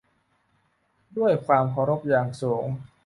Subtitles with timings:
[1.17, 2.65] ด้วยความเคารพอย่างสูง